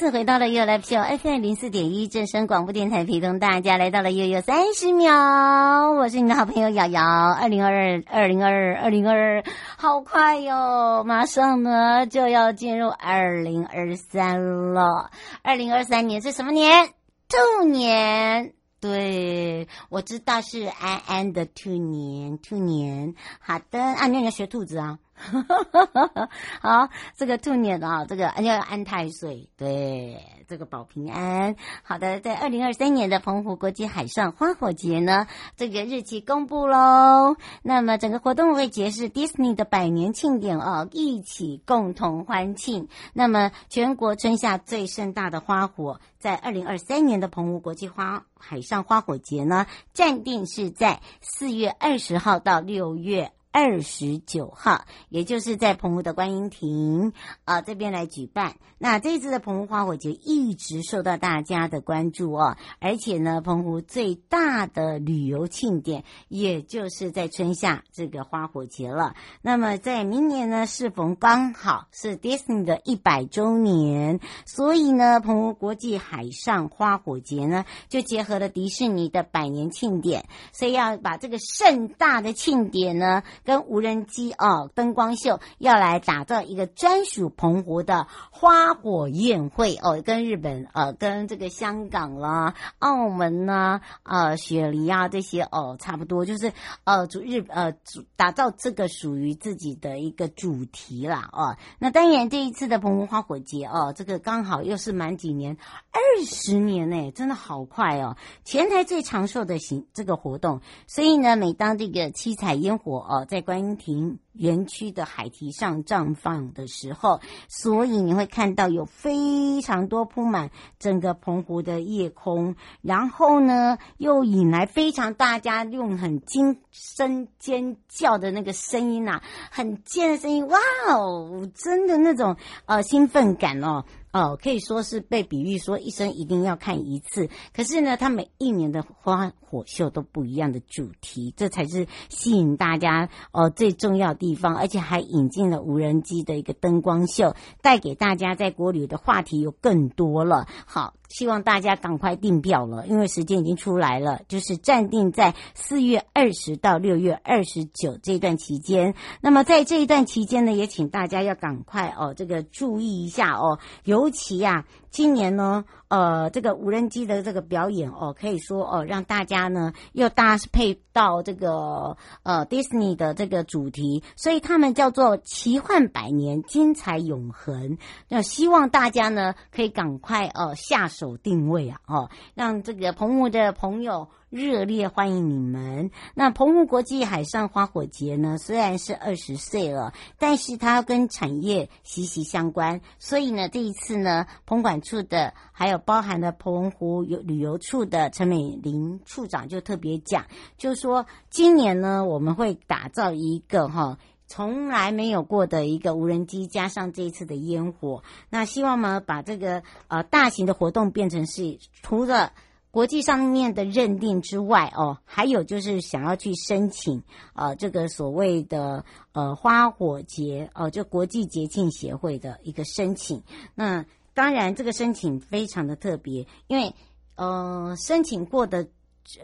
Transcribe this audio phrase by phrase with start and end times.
[0.00, 5.92] 次回到了悠悠来听 FM 零四点一正声广播电台，陪同大家来到了悠悠三十秒。
[5.92, 7.02] 我是你的好朋友瑶瑶。
[7.38, 9.44] 二零二二，二零二二，二零二二，
[9.76, 11.04] 好快哟！
[11.04, 15.10] 马上呢就要进入二零二三了。
[15.42, 16.88] 二零二三年是什么年？
[17.28, 18.54] 兔年。
[18.80, 23.14] 对，我知道是安安的兔年，兔年。
[23.38, 24.96] 好的，啊，你要学兔子啊。
[25.20, 26.28] 哈哈哈哈
[26.60, 31.54] 好，这个兔年啊，这个要安太岁，对，这个保平安。
[31.82, 37.36] 好的，在二零二三年的澎湖国际海上花火节呢，这个日期公布喽。
[37.62, 42.88] 那么整个活动会结是 Disney 的百年庆典哦，一起共同欢庆。
[43.12, 53.32] 那么全国春夏最盛大的花火，在二零二三年的澎湖国际花海上花火节呢，暂定是在四月二十号到六月。
[53.52, 57.12] 二十九号，也就是在澎湖的观音亭
[57.44, 58.56] 啊、呃、这边来举办。
[58.78, 69.14] 那这次的澎湖花火节一直受到大家的关注哦，而且呢，澎湖最大的旅游庆典，也就是在春夏这个花火节了。
[69.42, 83.22] 那么在明年呢，适逢刚好是 Disney 的一百周年，所以呢，澎湖国际海上花火节呢，就结合了迪士尼的百年庆典，所以要把这个盛大的庆典呢。
[83.44, 96.52] 跟无人机哦，灯光秀要来打造一个专属澎湖的花火宴会哦，跟日本呃，跟这个香港啦、澳门呐、呃，雪梨啊这些哦，差不多就是
[96.84, 101.56] 呃，主日呃，主打造这个属于自己的一个主题啦哦。
[101.78, 105.56] 那当然这一次的澎湖花火节哦，这个刚好又是满几年，
[105.92, 113.26] 二十年呢，真的好快哦，全台最长寿的行这个活动，所以呢，每当这个七彩烟火哦。
[113.30, 114.18] 在观音亭。
[114.32, 130.58] 园区的海堤上绽放的时候，所以你会看到有非常多铺满整个澎湖的夜空，然后呢，又引来非常大家用很惊声尖叫的那个声音啊，很尖的声音，哇
[130.88, 132.36] 哦，真的那种
[132.66, 133.84] 呃兴奋感哦。
[134.12, 137.28] 哦，可以说是被比喻说一生一定要看一次。
[137.54, 144.54] 可是呢，它每一年的花火秀都不一样的主题，这才是吸引大家哦最重要地方。
[144.54, 150.46] 而且还引进了无人机的一个灯光秀，带给大家在国旅的话题有更多了。
[150.64, 150.94] 好。
[151.10, 158.94] 希望大家赶快订票了，因为时间已经出来了，就是暂定在四月二十到六月二十九这段期间。
[159.20, 177.78] 那么在这一段期间呢，也请大家要赶快哦，这个注意一下哦，尤其呀、今年呢，呃，这个无人机的这个表演哦，可以说哦，让大家呢又搭配到这个呃迪士尼的这个主题，所以他们叫做奇幻百年，精彩永恒。
[178.08, 184.08] 那希望大家呢可以赶快、呃、下手定位啊，哦，让这个澎湖的朋友。
[184.30, 185.90] 热烈欢迎你们！
[186.14, 192.80] 那澎湖国际海上花火节呢，虽然是二十岁了，但是它跟产业息息相关。
[193.00, 200.26] 所以呢，这一次呢，澎管处的还有包含了澎湖游旅游处的陈美玲处长就特别讲，
[200.56, 212.32] 就说今年呢，我们会打造一个哈从来没有过的一个无人机，加上这一次的烟火，那希望呢，把这个呃大型的活动变成是除了。
[212.72, 217.02] 国际上面的认定之外，哦，还有就是想要去申请，
[217.34, 223.24] 呃，这个所谓的呃花火节，哦、就国际节庆协会的一个申请。
[223.56, 223.84] 那
[224.20, 226.74] 当然，这个申请非常的特别，因为
[227.14, 228.68] 呃，申请过的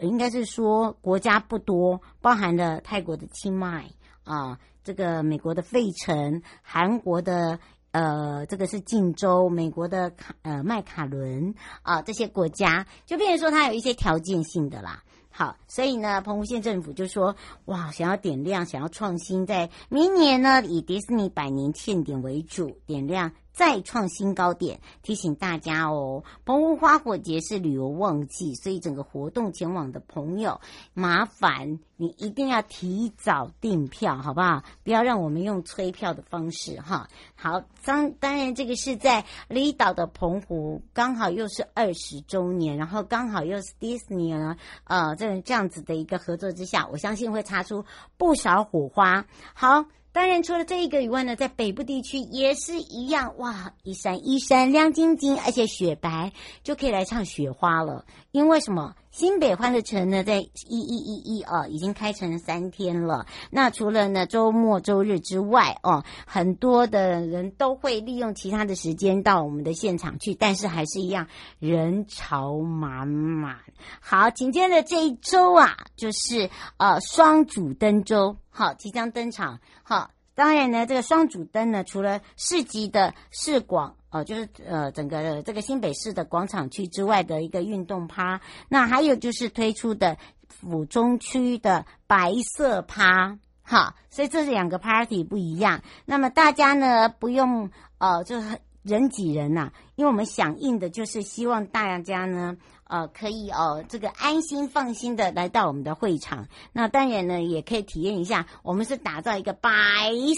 [0.01, 3.91] 应该是说国家不多，包含了泰国的清迈
[4.23, 7.59] 啊，这个美国的费城，韩国的。
[7.91, 15.03] 呃，这个是晋州，美国的卡呃麦卡伦啊，这些国家就变成说它有一些条件性的啦。
[15.31, 17.35] 好，所以呢，澎湖县政府就说，
[17.65, 24.79] 哇，想要点亮，想要创新，在明年呢，以迪士尼百年庆典为主，点亮再创新高点。
[25.01, 30.61] 提醒大家哦，澎湖花火节是旅游旺季，所以整个活动前往的朋友，
[30.93, 34.61] 麻烦你一定要提早订票，好不好？
[34.83, 37.09] 不要让我们用催票的方式哈。
[37.33, 47.85] 好，当当然这个是在离岛的澎湖，刚好又是二十周年，然后刚好又是迪士尼呢，呃，这这样子的一个合作之下，我相信会擦出
[48.17, 49.25] 不少火花。
[49.55, 49.85] 好。
[50.17, 56.33] 当然，除了这一个以外呢，在北部地区也是一样哇，一闪一闪亮晶晶，而且雪白，
[56.63, 58.03] 就可以来唱雪花了。
[58.31, 58.95] 因为什么？
[59.11, 63.25] 新北欢乐城呢，在一一一一哦，已经开成三天了。
[63.49, 71.27] 那除了呢周末周日之外哦，很多的人都会利用其他的时间到我们的现场去，但是还是一样
[71.59, 73.57] 人潮满满。
[73.99, 78.37] 好，紧接着这一周啊，就是呃双主灯周。
[78.57, 79.59] 好，即将登场。
[79.83, 90.17] 好，当然呢，这个双主灯呢，除了市级的市广，呃，就是呃，整个这个新北市的广场区之外的一个运动趴，那还有就是推出的
[90.49, 93.37] 府中区的白色趴。
[93.61, 95.83] 好，所以这是两个 party 不一样。
[96.05, 97.69] 那么大家呢，不用
[97.99, 102.57] 呃，就是人挤人呐、因为我们响应的就是希望大家呢。
[102.89, 106.47] 呃，可以哦，这个安心放心的来到我们的会场。
[106.71, 109.71] 那当然呢，也可以体验一下，我们是打造一个白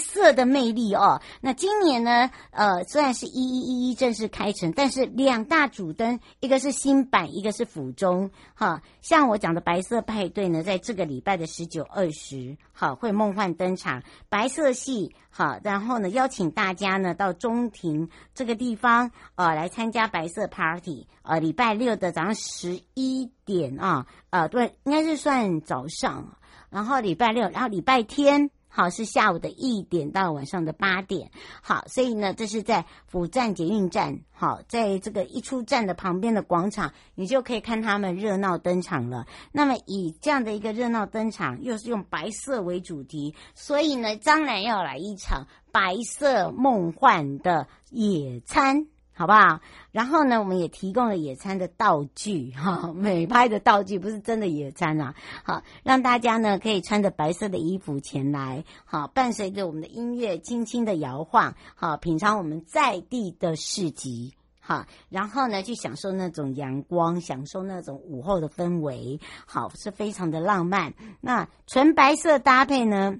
[0.04, 1.22] 色的魅力哦。
[1.42, 8.32] 那今年呢，呃，虽然是一一一一正式开城，但是两大主灯，一个是新版，一个是府中。
[8.56, 15.16] 哈，像我讲的白色派对呢，在这个礼拜的十九、二十，好，会梦幻登场，白色系。
[15.32, 21.08] 好，然后呢，邀请大家呢到中庭这个地方，呃，来参加白色 party。
[21.30, 26.38] 呃，礼拜六的早上十一点啊，呃，对，应该是算早上。
[26.72, 28.50] 然后礼拜六，然后礼拜天。
[28.72, 31.32] 好，是下午的一点到晚上的八点。
[31.62, 34.20] 好，所以呢，这是在府站捷运站。
[34.32, 39.26] 好，在这个一出站的旁边的广场，你就可以看他们热闹登场了。
[39.52, 48.88] 那么，以这样的一个热闹登场，又是用白色为主题，所以呢，当然要来一场白色梦幻的野餐。
[49.20, 49.60] 好不好？
[49.92, 55.14] 然后呢，我们也提供了野餐的道具，哈，美拍的道具，不是真的野餐啊。
[55.44, 70.94] 好，让大家呢可以穿着白色的衣服前来，好，伴随着我们的音乐轻轻的摇晃，好，品尝我们在地的市集，好，然后呢去享受那种阳光，享受那种午后的氛围，好，是非常的浪漫。
[71.20, 73.18] 那纯白色搭配呢，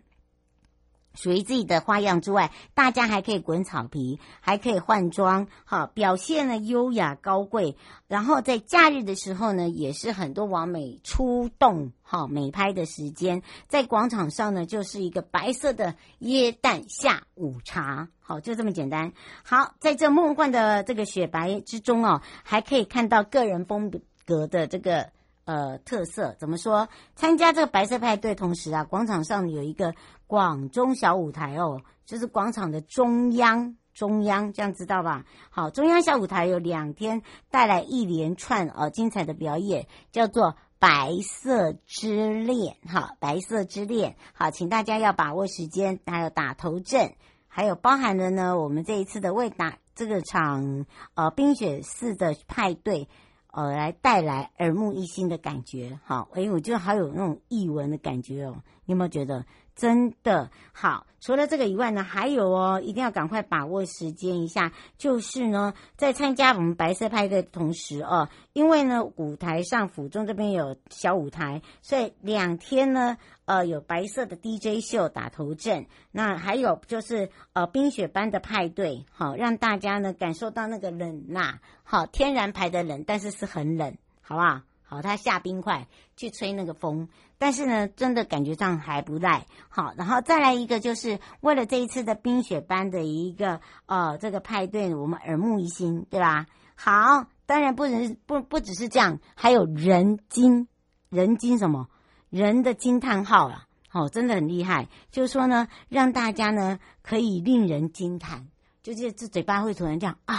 [1.20, 7.76] 属于自己的花样之外，大家还可以滚草皮，还可以换装，好，表现呢优雅高贵。
[8.08, 19.12] 然后在假日的时候呢，也是很多网美出动，好美拍的时间，在广场上呢，就是一个白色的椰蛋下午茶，好，就这么简单。
[19.44, 23.92] 好，在这梦幻的这个雪白之中哦，还可以看到个人风
[24.26, 25.10] 格的这个。
[25.46, 26.90] 呃，特色怎么说？
[27.16, 29.96] 参加这个白色派对，同时啊，广场上有一个
[30.30, 35.26] 广中小舞台哦，就是广场的中央，中央这样知道吧？
[35.50, 47.16] 好，中央小舞台有两天带来一连串呃精彩的表演，叫做白色之恋，哈，白色之恋，好，请大家要把握时间，还有打头阵，
[47.48, 50.86] 还有包含了呢，我们这一次的为打这个场
[51.16, 53.10] 呃冰雪寺的派对。
[53.52, 59.44] 呃，来带来耳目一新的感觉，好，哎，我觉得好有那种艺文的感觉哦，你有没有觉得？
[59.80, 64.74] 真的好，除了这个以外呢，还有哦，一定要赶快把握时间一下。
[64.98, 75.86] 就是呢，在参加我们白色派对的同时哦，因为呢，舞台上府中这边有小舞台，所以两天呢，呃，有白色的 DJ 秀打头阵。
[76.12, 84.62] 那还有就是呃，冰雪般的派对，好，让大家呢感受到那个冷呐，好，天然牌的冷，但是是很冷，好不好？
[84.90, 89.46] 好，他下冰块去吹那个风，但是呢，真的感觉上还不赖。
[89.68, 96.48] 好，然后再来一个，就是为了这一次的冰雪班的一个呃这个派对，我们耳目一新，对吧？
[96.74, 100.68] 好，当然不能不不只是这样，还有人惊
[101.10, 101.88] 人惊什么
[102.32, 103.68] 人的惊叹号啊！
[103.90, 104.88] 好，真的很厉害。
[105.12, 108.48] 就是说呢，让大家呢可以令人惊叹，
[108.82, 110.36] 就是这嘴巴会突然这样啊，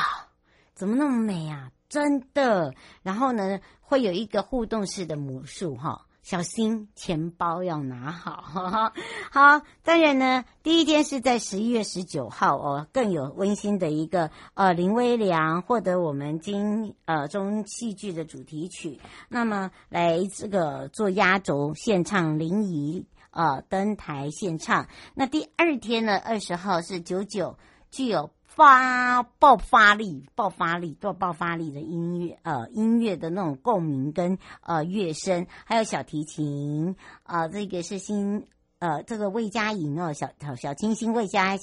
[0.75, 1.71] 怎么那么美啊？
[1.91, 8.93] 真的，然后呢，会有一个互动式的魔术哈，小心钱包要拿好，哈哈。
[9.33, 24.87] 好，当然呢，第一天是在十一月十九号哦，更有温馨的一个呃林微良获得我们金呃中戏剧的主题曲，那么来这个做压轴献唱林怡呃登台献唱。
[25.15, 27.57] 那第二天呢，二十号是九九。
[27.93, 38.47] 具有发爆发力、爆发力、做爆发力的音乐，呃，音乐的那种共鸣跟呃乐声，还有小提琴，啊、呃，这个是新
[38.81, 41.57] 呃这个魏佳莹哦，小小小清新魏佳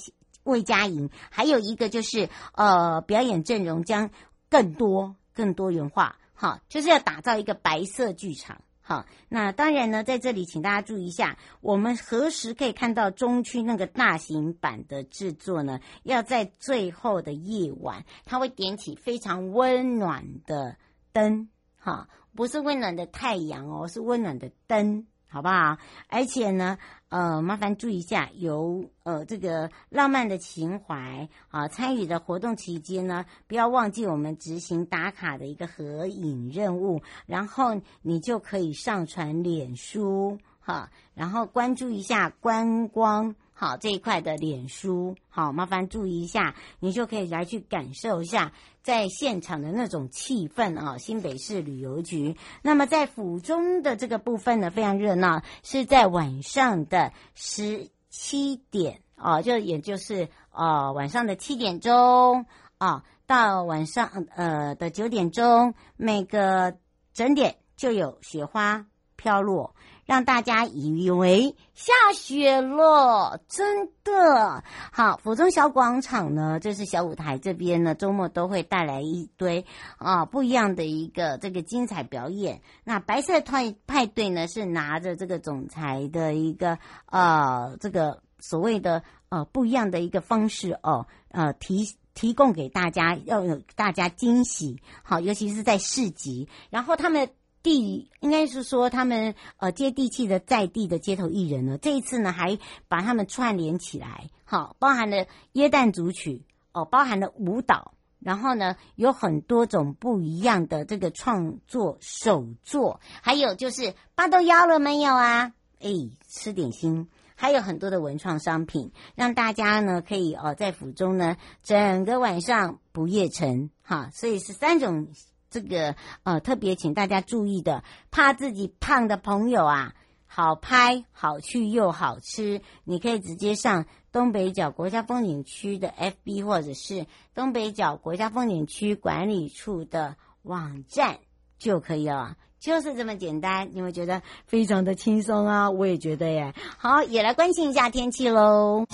[0.44, 4.10] 魏佳莹，还有一个就是呃表演阵容将
[4.48, 8.62] 更多更多元化，哈，就是要打造一个白色剧场。
[8.88, 15.78] 好，那当然呢，在这里请大家注意一下，我们何时可以看到中区那个大型版的制作呢？
[16.04, 20.78] 要在最后的夜晚，它会点起非常温暖的
[21.12, 25.06] 灯，哈，不是温暖的太阳哦，是温暖的灯。
[25.28, 25.76] 好不好？
[26.08, 26.78] 而且呢，
[27.10, 43.34] 呃，麻烦注意一下，有呃这个浪漫的情怀啊，参与的活动期间呢，不要忘记我们执行打卡的一个合影任务，然后你就可以上传脸书哈，然后关注一下观光。
[43.52, 48.52] 好，这一块的脸书，好，麻烦注意一下，你就可以来去感受一下
[48.88, 50.96] 在现场的那种气氛啊。
[50.96, 62.46] 新北市旅游局，那么在府中的这个部分呢，非常热闹，是在晚上的十七点啊，就也就是啊晚上的七点钟
[62.78, 66.78] 啊，到晚上呃的九点钟，每个
[67.12, 68.86] 整点就有雪花
[69.18, 69.74] 飘落。
[70.06, 75.18] 让大家以为下雪了，真的好。
[75.18, 79.66] 府中小广场呢，这是小舞台这边呢，周末都会带来一堆
[79.98, 82.62] 啊不一样的一个这个精彩表演。
[82.84, 94.80] 那白色派派对呢，是拿着这个总裁的一个呃这个所谓的呃不一样的一个方式哦，呃提提供给大家，要有大家惊喜。
[95.02, 97.28] 好，尤其是在市集，然后他们。
[97.62, 115.52] 地应该是说他们呃接地气的在地的街头艺人呢，这一次呢还把他们串联起来，好，包含了耶诞组曲哦，包含了舞蹈，然后呢有很多种不一样的这个创作手作，还有就是八豆腰了没有啊？
[115.80, 115.90] 哎，
[116.28, 125.08] 吃点心，还有很多的文创商品，让大家呢可以哦在府中呢整个晚上不夜城哈，所以是三种。
[125.50, 129.94] 这个呃，特别请大家注意的，怕自己胖的朋友啊，
[130.26, 141.18] 好拍、好去又好吃，你可以直接上东北角国家风景区的 FB 或者是东北角国家风景区管理处的网站
[141.58, 143.70] 就可以了，就是这么简单。
[143.72, 146.54] 你会觉得非常的轻松啊，我也觉得耶。
[146.76, 148.86] 好，也来关心一下天气喽。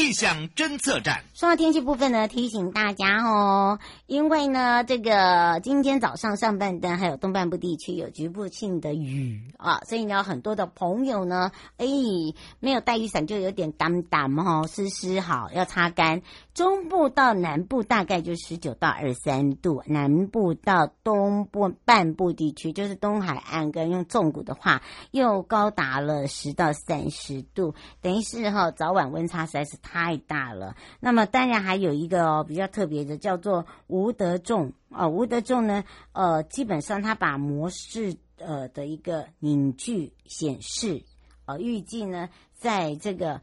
[0.00, 1.24] 气象侦测站。
[1.34, 11.86] 说到天气部分呢，提醒大家哦，因为呢，这个今天早上上半段还有东半部地区有局部性的雨啊，所以呢，很多的朋友呢，哎，
[12.60, 16.22] 没有带雨伞就有点担担哈，湿湿好要擦干。
[16.54, 24.80] 中部到南部大概就十九到二十三度，南部到东部半部地区，就是东海岸跟用纵谷的话，
[25.10, 30.76] 又高达了十到三十度，等于是哈早晚温差实在是太太大了。
[31.00, 35.82] 那么当然还有一个哦比较特别的，叫做吴德仲啊，吴德仲呢，
[36.12, 41.02] 呃，基本上他把模式呃的一个凝聚显示，
[41.46, 43.40] 呃，预计呢在这个。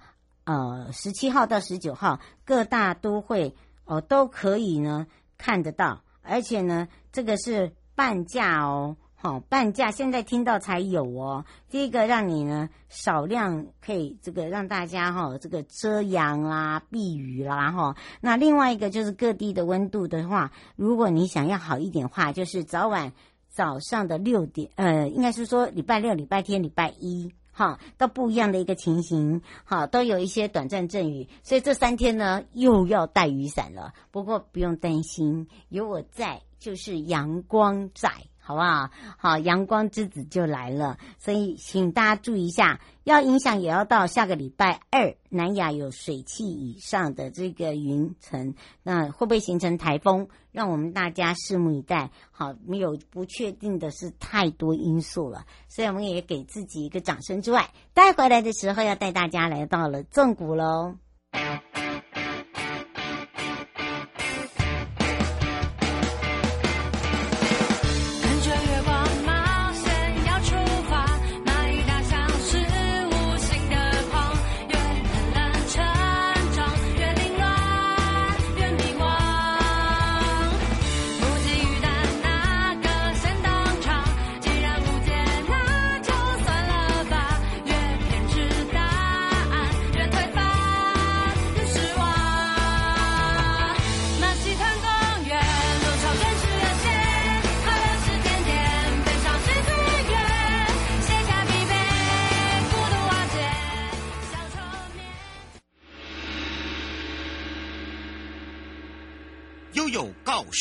[0.50, 5.06] 呃，十七号到十九号，各大都会哦、呃、都可以呢
[5.38, 11.44] 看得到，而且呢，这个是半价哦，好、哦、半价，现在听到才有哦。
[11.70, 23.12] 第一个让你呢少量可以这个让大家哈、哦、这个遮阳啦、避雨啦哈、那另外一个就是各地的温度的话，如果你想要好一点的话，就是早晚
[23.50, 27.34] 早上的六点，呃，应该是说礼拜六、礼拜天、礼拜一。
[27.52, 33.96] 好，都不一样的一个情形，好，都有一些短暂阵雨，所以这三天呢又要带雨伞了。
[34.12, 38.12] 不过不用担心，有我在，就是阳光在。
[38.48, 38.90] 好不好？
[39.18, 50.30] 好，阳光之子就来了，所以请大家注意一下，要影响也要到下个礼拜二，南亚有水汽以上的这个云层，那会不会形成台风？
[50.54, 52.10] 让我们大家拭目以待。
[52.32, 60.96] 好，没有不确定的是太多因素了，所以我们也给自己一个掌声之外，带回来的时候要带大家来到了纵谷喽。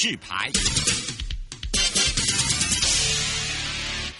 [0.07, 0.51] 告示牌。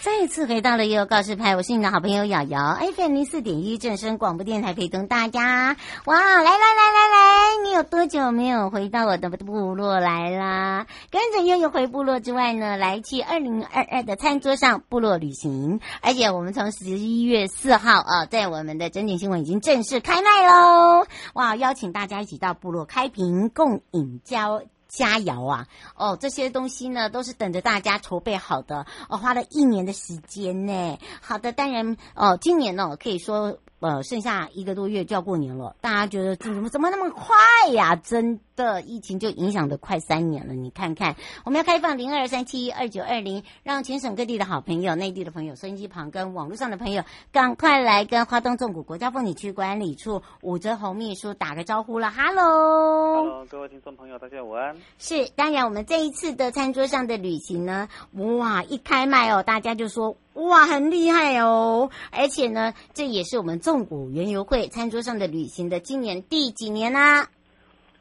[0.01, 5.77] 再次回到了悠悠告示牌，我是你的好朋友瑶瑶，FM 零四点一正声广播电台陪同大家。
[6.05, 10.87] 哇，来来来来来，你有多久没有回到我的部落来啦？
[11.11, 21.05] 跟着悠悠回部落之外呢，来去二零二二的餐桌上部落旅行，而且我们从十一月四号啊，在我们的整点新闻已经正式开卖喽！
[21.33, 24.61] 哇，邀请大家一起到部落开瓶共饮交。
[24.87, 30.97] 佳肴啊，哦，这些东西呢都是等着大家筹备好的，哦，花了一年的时间呢。
[31.21, 33.57] 好的，当然，哦，今年呢可以说。
[33.79, 37.35] 呃，剩下一个多月就要过年了，大家觉得怎么怎么那么快
[37.71, 37.95] 呀？
[37.95, 40.53] 真的，疫情就影响的快三年了。
[40.55, 41.15] 你看看，
[41.45, 52.09] 我们要开放零二三七二九二零，让全省各地的好朋友、内地的朋友、收音机旁跟网络上的朋友，赶快来跟花东纵谷国家风景区管理处武哲红秘书打个招呼了。
[52.09, 54.75] Hello，Hello，各位听众朋友，大家午安。
[54.97, 60.17] 是，当然我们这一次的餐桌上的旅行呢，哇，一开卖哦，大家就说。
[60.37, 61.89] 哇，很厉害哦！
[62.11, 67.29] 而且呢，这也是我们纵谷园游会餐桌上的旅行的今年第几年啦、啊？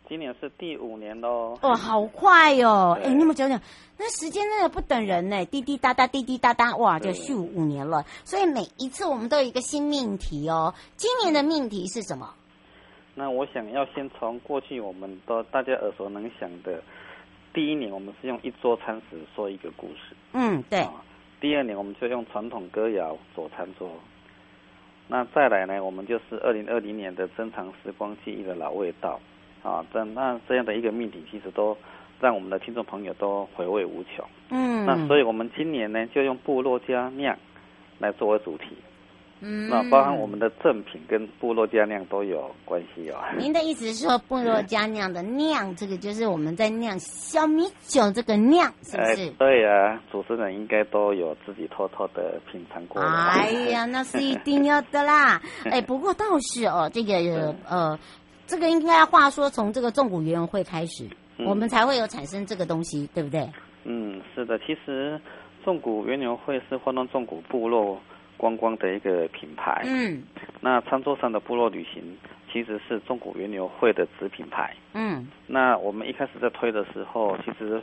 [0.07, 1.59] 今年是第五年喽。
[1.63, 2.97] 哦，好快哦！
[3.03, 3.59] 哎，那么久久，
[3.97, 8.05] 那时间真的不等人呢，滴滴答答，滴滴答答，哇，就续五年了。
[8.25, 10.75] 所以每一次我们都有一个新命题哦。
[10.97, 12.35] 今年的命题是什么？
[13.15, 16.83] 那我想要先从过去我们都大家耳熟能详的，
[17.55, 20.15] 第一年我们是用一桌餐食说一个故事。
[20.35, 20.81] 嗯，对。
[20.81, 21.03] 啊
[21.47, 23.89] 第二年我们就用传统歌谣做餐桌，
[25.07, 29.21] 那再来呢，我们就是二零二零年的珍藏时光记忆的老味道，
[29.63, 31.79] 啊，这那这样的一个命题，其实都
[32.21, 34.25] 让我们的听众朋友都回味无穷。
[34.51, 37.39] 嗯，那所以我们今年呢，就用部落佳酿
[38.01, 38.77] 来作为主题。
[39.41, 43.19] 嗯，那包含我们的正品跟部落家酿都有关系哦。
[43.39, 49.29] 您的意思是说，部落家酿的酿，这个就是我们在酿小米酒这个酿，是不是？
[49.29, 53.03] 哎、对呀、啊，主持人应该都有自己偷偷的品尝过。
[53.03, 55.41] 哎呀， 那是一定要的啦。
[55.71, 57.15] 哎，不过倒是哦，这个
[57.69, 57.99] 呃，
[58.47, 61.05] 这个应该话说，从这个纵谷园游会开始、
[61.37, 63.47] 嗯，我们才会有产生这个东西，对不对？
[63.85, 64.59] 嗯，是的。
[64.61, 65.21] 其实
[65.63, 68.01] 纵谷园游会是花东纵谷部落。
[68.37, 70.23] 观光的一个品牌，嗯，
[70.61, 72.17] 那餐桌上的部落旅行
[72.53, 77.81] 其实是中国园游会的子品牌，嗯，那我们一开始在推的时候，其实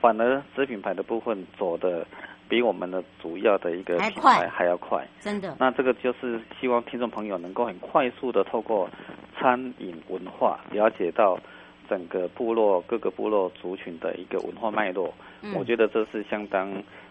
[0.00, 2.06] 反而子品牌的部分走的
[2.48, 5.56] 比我们的主要的一个品牌还要快，真的。
[5.58, 8.88] 那这个就是希望听众朋友能够很快速的透过
[9.38, 11.38] 餐饮文化了解到
[11.88, 16.70] 整个部落各个部落族群的一个文化脉络，嗯，我觉得这是相当。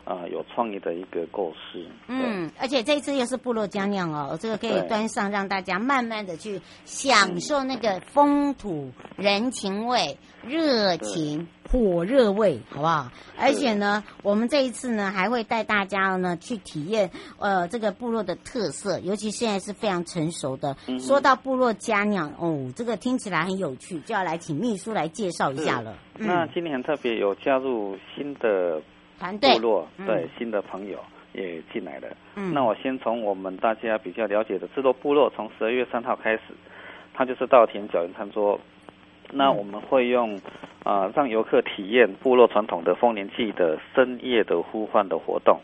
[0.10, 1.86] 啊、呃，有创意的一个构思。
[2.08, 13.12] 嗯，而且这一次又是部落佳酿哦，这个可以端上，让大家慢慢的去享受那个风土人情味、热情、火热味，好不好？
[13.38, 20.76] 而且呢，我们这一次呢，还会带大家呢去体验呃这个部落的特色，尤其现在是非常成熟的。
[20.88, 25.95] 嗯、说到部落佳酿哦，这个听起来很有趣，就要来请秘书来介绍一下了。
[26.17, 28.82] 嗯、那今年特别有加入新的。
[29.20, 30.98] 团队部落对、嗯、新的朋友
[31.34, 32.08] 也进来了。
[32.36, 36.42] 嗯，那我先从我们大家比较了解的制作部落，从十二月三号开始，
[37.14, 38.60] 它就是稻田脚园餐桌。
[39.32, 40.36] 那我们会用
[40.84, 45.60] 啊、呃，让游客体验部落传统的丰年祭的深夜的呼唤的活动，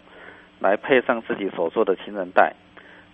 [0.60, 2.54] 来配上自己所做的情人带，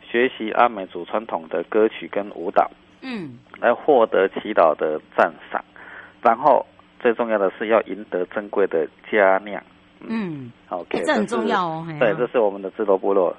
[0.04, 2.70] 学习阿美族传统的歌曲跟舞蹈。
[3.02, 5.64] 嗯，来获得祈祷的赞赏，
[6.22, 6.66] 然后
[7.00, 9.64] 最重要的是要赢得珍贵的佳酿。
[10.08, 11.86] 嗯，好，OK，欸、这很重要哦。
[12.00, 13.36] 对，这是我们的智多部落。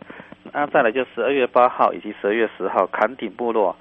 [0.52, 3.74] 那再来就十二月八号以及十二月十号，坎顶部落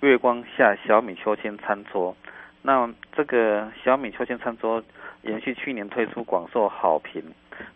[0.00, 2.14] 月光下小米秋千餐桌。
[2.62, 4.82] 那这个小米秋千餐桌
[5.22, 7.22] 延续去年推出广受好评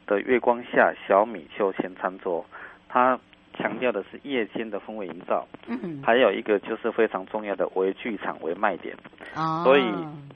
[0.06, 2.44] 的月光下小米秋千餐桌，
[2.88, 3.18] 它
[3.54, 5.46] 强调的是夜间的氛围营造。
[5.66, 8.94] 嗯，还有一个就是非常重要的为剧场为卖点。
[9.34, 9.82] 哦，所以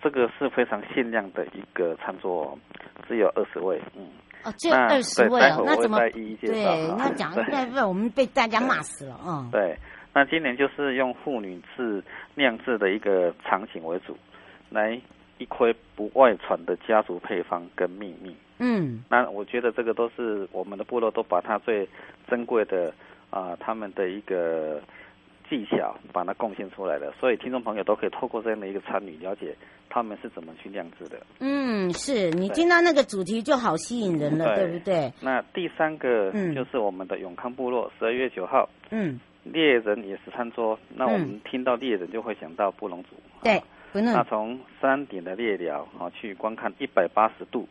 [0.02, 2.58] 这个是非常限量的一个餐桌。
[3.08, 4.06] 只有二十位，嗯，
[4.44, 6.64] 哦，只有二十位哦，那怎么一一对？
[6.96, 9.48] 那讲那不我们被大家骂死了，嗯。
[9.50, 9.76] 对，
[10.14, 12.02] 那今年就是用妇女制
[12.34, 14.16] 酿制的一个场景为主，
[14.70, 15.00] 来
[15.38, 18.36] 一窥不外传的家族配方跟秘密。
[18.58, 21.88] 嗯，那我觉得这个都是我们的部落都把它最
[22.28, 22.92] 珍贵的
[23.30, 24.80] 啊、呃，他们的一个。
[25.48, 29.54] 技巧把它贡献出来的，所以听众朋友都可以透过这样的一个参与，了解
[29.88, 31.18] 他们是怎么去酿制的。
[31.40, 35.12] 嗯，是你听到那个主题就好吸引人了，对，对不对？
[35.20, 40.78] 那第三个就是我们的永康部落，十二月九号，嗯，猎人也是餐桌。
[40.94, 43.10] 那我们听到猎人就会想到布隆族，
[43.42, 43.62] 对。
[43.94, 47.68] 那从山顶的猎鸟啊去观看一百八十度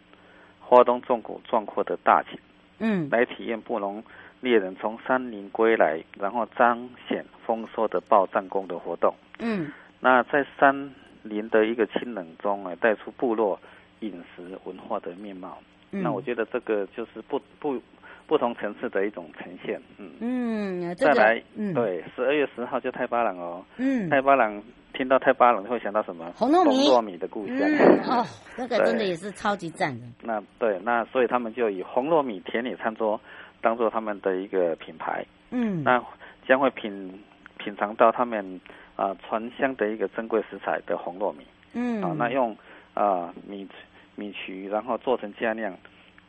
[0.60, 2.38] 花东纵谷壮阔的大景，
[2.77, 4.03] 嗯，来体验布农
[4.41, 13.58] 猎人从山林归来，然后彰显丰收的报战功的活动，嗯，那在山林的一个清冷中啊，带出部落
[14.01, 15.58] 饮食文化的面貌，
[15.91, 17.82] 嗯，那我觉得这个就是不不。
[18.27, 20.10] 不同层次的一种呈现，嗯。
[20.21, 26.32] 嗯，再来，嗯，对，十二月十号就太巴朗哦，嗯，太巴朗听到太巴塱会想到什么？
[26.38, 28.25] 红糯米，红糯米的故乡，嗯，哦，
[28.58, 30.06] 那个真的也是超级赞的。
[30.21, 33.19] 那对，那所以他们就以红糯米田里餐桌
[33.62, 36.04] 当做他们的一个品牌，嗯，那
[36.47, 37.21] 将会品
[37.58, 38.60] 品尝到他们
[38.95, 42.56] 啊传香的一个珍贵食材的红糯米，嗯，啊，那用
[42.93, 43.67] 啊米
[44.15, 45.74] 米曲然后做成佳酿。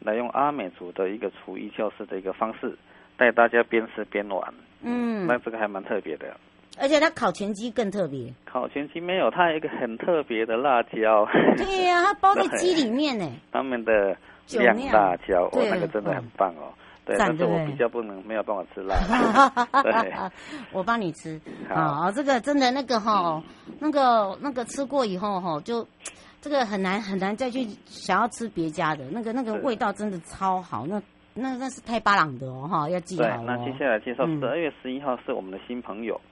[0.04, 2.76] 来用阿美族的一个厨艺教室的一个方式，
[3.16, 4.52] 带大家边吃边玩。
[4.82, 6.26] 嗯，那这个还蛮特别的。
[6.76, 8.34] 而且它烤全鸡更特别。
[8.44, 11.24] 烤全鸡没有，它有一个很特别的辣椒。
[11.56, 13.30] 对呀、啊，它包在鸡里面呢。
[13.52, 14.16] 他们的
[14.48, 16.74] 酿辣椒，哦，那个真的很棒哦。
[17.04, 18.94] 对，但是我比较不能没有办法吃辣。
[19.82, 20.12] 对，
[20.72, 21.40] 我帮你吃。
[21.68, 23.42] 啊、哦，这个真的那个哈、哦，
[23.78, 25.86] 那个那个吃过以后哈就。
[26.44, 31.00] 这个很难很难再去想要吃别家的那个那个味道真的超好，那
[31.34, 33.28] 那那是太巴朗的哦哈，要记好、哦。
[33.28, 36.20] 对，那接下来介绍十二月十一号是我们的新朋友，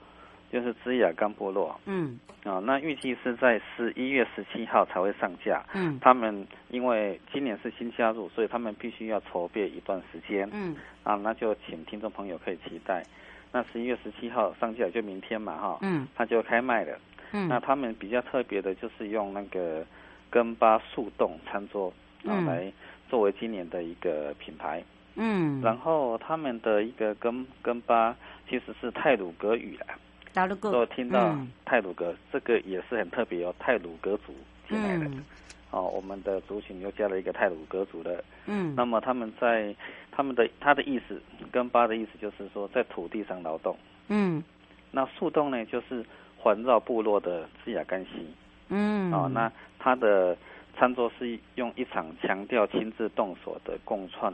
[0.51, 1.79] 就是枝雅干部落。
[1.85, 2.19] 嗯。
[2.43, 5.63] 啊、哦，那预计是在十一月十七号才会上架。
[5.73, 5.97] 嗯。
[6.01, 10.49] 他们因为今年是新加入，所以他们必须要筹备一段时间。
[10.51, 10.75] 嗯。
[11.03, 13.03] 啊，那就请听众朋友可以期待。
[13.51, 15.79] 那十一月十七号上架就明天嘛哈。
[15.81, 16.07] 嗯。
[16.15, 16.97] 他就开卖了。
[17.31, 17.47] 嗯。
[17.47, 19.85] 那他们比较特别的就是用那个。
[20.31, 21.91] 根巴树洞餐桌
[22.25, 22.71] 啊，来
[23.09, 24.81] 作为今年的一个品牌。
[25.15, 28.15] 嗯，然后他们的一个根根巴
[28.47, 29.87] 其实是泰鲁格语啦。
[30.33, 30.71] 太鲁阁。
[30.71, 34.33] 我听到泰鲁阁、嗯、这个也是很特别哦，泰鲁阁族
[34.69, 35.05] 进来的。
[35.05, 35.23] 嗯、
[35.71, 38.23] 哦，我们的族群又加了一个泰鲁格族的。
[38.45, 38.73] 嗯。
[38.75, 39.75] 那么他们在
[40.11, 43.77] 他们的他的意思，跟巴的意思就是说在土地上劳动。
[44.07, 44.43] 嗯。
[44.91, 46.05] 那树洞呢，就是
[46.37, 48.27] 环绕部落的支雅干溪。
[48.69, 49.11] 嗯。
[49.13, 49.51] 哦，那。
[49.83, 50.37] 他的
[50.77, 54.31] 餐桌是用一场强调亲自动手的共创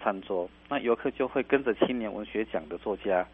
[0.00, 3.26] 餐桌，那游客就会跟着青年文学奖的作家，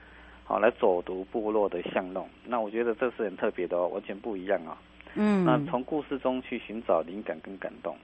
[0.53, 2.29] 好来走读部落的巷弄。
[2.45, 4.77] 那我觉得这是很特别的哦，完全不一样啊。
[5.15, 5.47] 嗯。
[5.47, 7.97] 那从故事中去寻找灵感跟感动，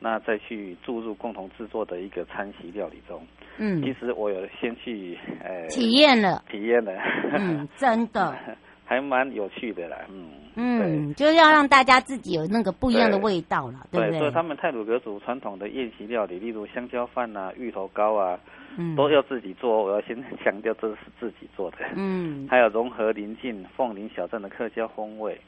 [0.00, 3.20] 那再去注入共同制作的一个餐席料理中。
[3.58, 3.82] 嗯。
[3.82, 6.92] 其实我有先去呃体验了，体验了。
[7.34, 8.34] 嗯，真的。
[8.88, 14.18] 还蛮有趣的啦，嗯嗯，就是要让大家自己有那个不一样的味道了，对，不对？
[14.20, 18.38] 所以他们泰鲁格族传统的宴席料理，例如香蕉饭啊、芋头糕啊，
[18.78, 19.82] 嗯，都要自己做。
[19.82, 21.78] 我要先强调，这是自己做的。
[21.96, 25.38] 嗯， 还有融合邻近凤林小镇的客家风味，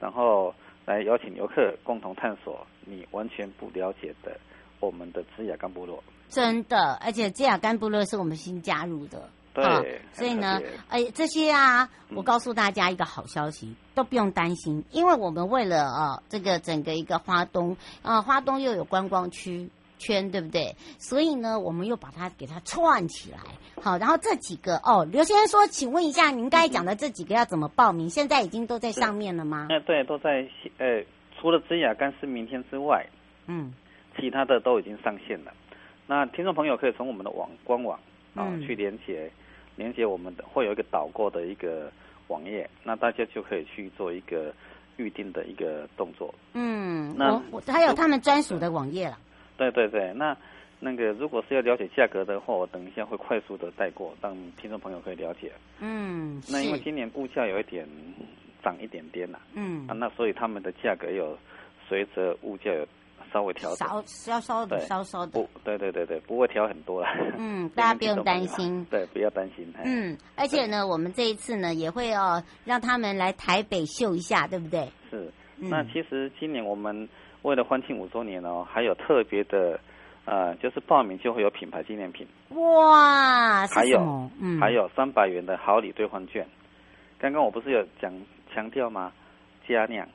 [0.00, 0.52] 然后
[0.84, 4.36] 来邀请游客共同探索你完全不了解的
[4.80, 6.02] 我们的支雅干部落。
[6.28, 9.30] 真的，而且支雅干部落是我们新加入的。
[9.54, 20.74] 对、哦，所以呢，哎，这些啊，我告诉大家一个好消息，嗯、都不用担心，因为我们为了啊，这个整个一个花东啊，花东又有观光区圈，对不对？
[20.98, 23.38] 所以呢，我们又把它给它串起来。
[23.80, 28.10] 好，然后这几个哦，刘先生说，请问一下，您刚才讲的这几个要怎么报名？
[28.10, 29.68] 现在已经都在上面了吗？
[29.70, 30.48] 哎，对，都在。
[30.78, 31.04] 呃，
[31.40, 33.06] 除了支雅干是明天之外，
[33.46, 33.72] 嗯，
[34.18, 35.52] 其他的都已经上线了。
[36.06, 37.98] 那听众朋友可以从我们的网官网
[38.34, 39.30] 啊、嗯、去连接。
[39.76, 41.90] 连接我们的会有一个导购的一个
[42.28, 44.52] 网页，那大家就可以去做一个
[44.96, 46.34] 预定的一个动作。
[46.52, 49.18] 嗯，那我还有他们专属的网页了。
[49.56, 50.36] 对对对，那
[50.80, 55.52] 那个如果是要了解价格的话，我等一下会快速的带过，让听众朋友可以了解。
[55.80, 57.86] 嗯，那因为今年物价有一点
[58.62, 59.38] 涨一点点呐。
[59.54, 59.86] 嗯。
[59.88, 61.36] 啊，那所以他们的价格有
[61.88, 62.86] 随着物价有。
[63.34, 67.08] 稍微调稍稍稍的，稍稍的，不，对对对对，不会调很多了。
[67.36, 68.86] 嗯， 大家不用担心。
[68.88, 69.74] 对，不要担心。
[69.84, 74.88] 嗯，而且呢，我们这一次呢，也会哦，让他们来台北秀一下，对不对？
[75.10, 75.32] 是。
[75.56, 77.08] 那其实今年我们
[77.42, 79.80] 为了欢庆五周年哦，还有特别的，
[80.26, 82.24] 呃，就是报名就会有品牌纪念品。
[82.50, 86.46] 哇，还有，嗯，还有三百元的好礼兑换券。
[87.18, 88.12] 刚刚我不是有讲
[88.54, 89.12] 强调吗？
[89.66, 90.06] 佳酿。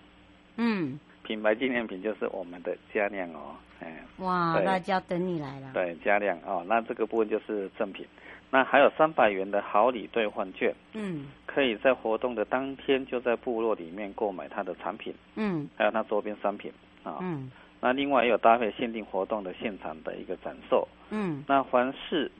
[0.55, 0.97] 嗯。
[1.29, 5.69] 品牌纪念品就是我们的佳酿哦，哎，哇，那就要等你来了。
[5.75, 8.03] 对，佳酿哦，那这个部分就是赠品，
[8.49, 22.31] 那还有三百元的好礼兑换券，嗯，可以在活动的当天就在部落里面购买它的产品，嗯，还有它周边商品啊，嗯，那另外也有搭配限定活动的现场的一个展售，嗯，那凡是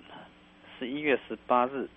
[0.79, 1.87] 十一月十八日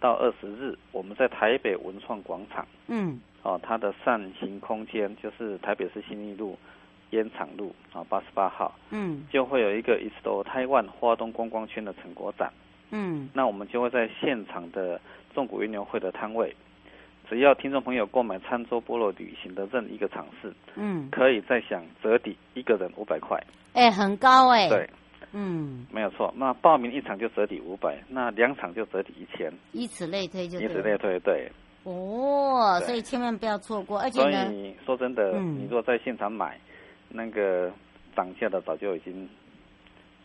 [0.00, 6.56] 到二十日，我们在台北文创广场，嗯，哦，它的扇形空间就是台北市新义路
[7.10, 12.52] 烟厂路啊八十八号，嗯，就会有一个 East Taiwan 花东观光圈的成果展，
[12.90, 15.00] 嗯，那我们就会在现场的
[15.34, 16.54] 纵谷运牛会的摊位，
[17.28, 23.38] 只要听众朋友购买餐桌菠萝旅行的任一个场次，嗯，可以再享折抵一个人五百块，
[23.74, 24.88] 哎，很高哎，对。
[25.34, 26.30] 嗯，没有错。
[26.36, 30.60] 那报名一场就折抵五百，那两场就折抵一千，以此类推就。
[30.60, 31.50] 以此类推，对。
[31.84, 36.58] 哦，所以千万不要错过，而且呢，所以说真的，嗯、你如果在现场买，
[37.08, 37.70] 那个
[38.16, 39.28] 涨价的早就已经。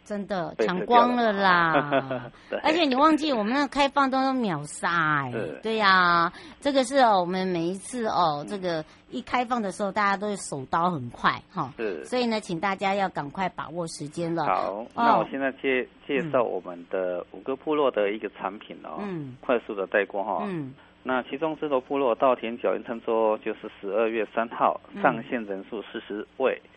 [0.06, 2.32] 真的抢光了啦！
[2.64, 5.76] 而且你忘记我们那开放都秒杀哎，对。
[5.76, 14.46] 呀、啊，这个是哦，我们每一次哦，这个一开放的时候，大家都是手刀很快哈，是，所以呢，请大家要赶快把握时间了。
[14.46, 20.74] 好，哦、那我现在介介绍我们的五个部落的一个产品哦，嗯，快速的带过哈，嗯，
[21.08, 26.62] 那其中芝罗部落稻田脚印餐桌就是十二月三号上线人数四十位。
[26.66, 26.70] 嗯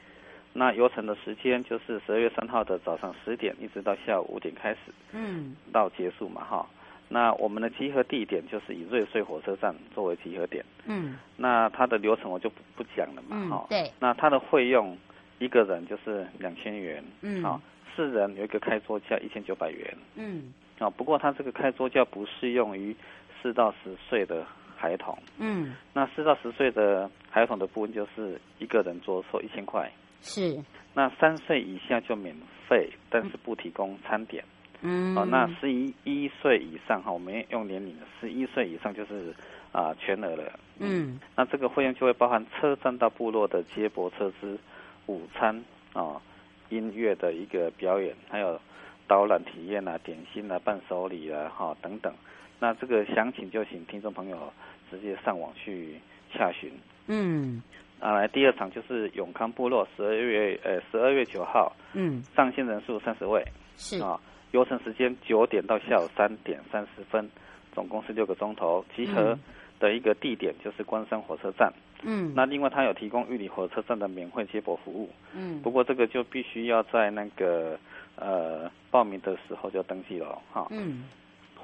[0.52, 4.78] 那游程的时间就是十二月三号的早上十点，一直到下午五点开始，
[5.12, 6.66] 嗯，到结束嘛哈。
[7.08, 13.70] 那我们的集合地点就是以瑞穗火车站作为集合点，嗯，那它的流程我就不不讲了嘛哈、嗯。
[13.70, 13.92] 对。
[14.00, 14.98] 那它的费用
[15.38, 17.60] 一个人就是两千元，嗯，啊，
[17.94, 22.94] 四人有一个开桌价一千九百元，嗯，啊，不过它这个开桌价不适用于
[23.42, 24.44] 四到十岁的
[24.76, 29.90] 孩童，嗯，那四到十岁的孩童的部分就是一个人桌收一千块。
[30.22, 30.58] 是，
[30.94, 32.34] 那三岁以下就免
[32.68, 34.44] 费，但是不提供餐点。
[34.82, 39.30] 嗯，哦，那十一一岁以上哈，我们用年龄的，十一岁以上就是
[39.72, 40.58] 啊、呃、全额了。
[40.78, 44.58] 嗯，那这个费用就会包含车站到部落的接驳车资、
[45.06, 45.54] 午餐
[45.92, 46.22] 啊、哦、
[46.70, 48.58] 音乐的一个表演，还有
[49.06, 52.14] 导览体验啊、点心啊、伴手礼啊哈、哦、等等。
[52.60, 54.52] 那这个详情就请听众朋友
[54.90, 55.94] 直接上网去
[56.32, 56.70] 洽询。
[57.08, 57.60] 嗯。
[57.98, 63.44] 啊，来第二场就是永康部落，十二月呃十二月九号，嗯，上线人数三十位，
[63.76, 64.00] 是。
[64.00, 64.18] 啊，
[64.52, 67.30] 游程时间九点到下午三点三十分，
[67.74, 69.38] 总共是六个钟头，集合
[69.78, 71.70] 的一个地点就是关山火车站，
[72.02, 77.78] 嗯，那另外他有提供玉里火车站的免费接驳服务，嗯，不过这个就必须要在那个
[78.16, 81.04] 呃报名的时候就登记了哈，嗯，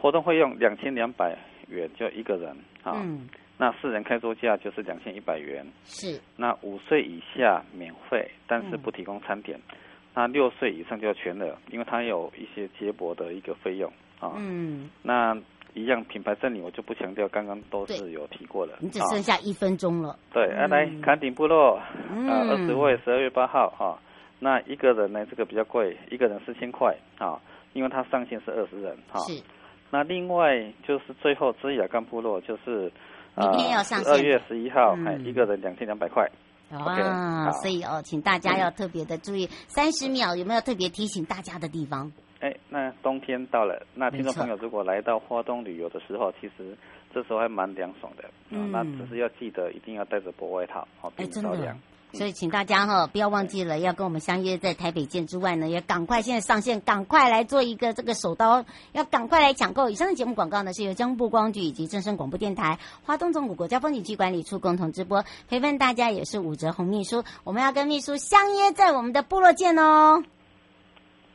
[0.00, 1.36] 活动费用两千两百
[1.68, 2.50] 元就一个人，
[2.82, 3.28] 啊，嗯。
[3.58, 6.20] 那四人开桌价就是两千一百元，是。
[6.36, 9.58] 那五岁以下免费，但是不提供餐点。
[9.70, 9.76] 嗯、
[10.12, 14.34] 那六岁以上就要全额，因为它有一些接驳的一个费用啊。
[14.36, 14.90] 嗯。
[15.00, 15.34] 那
[15.72, 18.74] 一样品牌这里我就不强调，刚刚都是有提过的。
[18.78, 20.18] 你只剩下一分钟了。
[20.34, 21.80] 对，嗯、啊，来崁顶部落，
[22.10, 23.98] 嗯、啊，二十位，十二月八号哈、啊。
[24.38, 27.40] 那一个人呢，这个比较贵，一个人四千块啊，
[27.72, 29.18] 因为它上限是二十人哈。
[29.18, 29.42] 啊、是。
[29.90, 32.92] 那另外就是最后芝雅干部落就是。
[33.38, 34.14] 明天要上线。
[34.14, 36.26] 二月十一号，嗯、一个人两千两百块。
[36.70, 39.46] 哇、所以哦，请大家要特别的注意。
[39.68, 42.10] 三十秒有没有特别提醒大家的地方？
[42.40, 46.74] 哎，那冬天到了，那听众朋友如果来到花东旅游的时候，其实
[47.12, 48.24] 这时候还蛮凉爽的。
[48.48, 51.78] 嗯，那只是要记得一定要带着薄外套，好，避免着凉。
[52.12, 59.90] 所以，请大家哈不要忘记了，要跟我们相约在台北见之外呢，也赶快现在上线，赶快来做一个这个手刀，要赶快来抢购。
[59.90, 65.24] 以上的节目广告呢，是由江部光局以及正声广播电台、花东纵谷国家风景区管理处共同直播。
[65.48, 70.22] 陪伴大家也是武哲红秘书，我们要跟秘书相约在我们的部落见哦。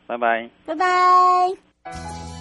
[0.07, 2.40] 拜拜，拜拜。